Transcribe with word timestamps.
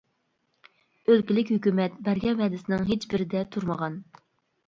ئۆلكىلىك 1.11 1.51
ھۆكۈمەت 1.55 1.99
بەرگەن 2.07 2.41
ۋەدىسىنىڭ 2.41 2.83
ھېچ 2.87 3.05
بىرىدە 3.13 3.43
تۇرمىغان. 3.57 4.01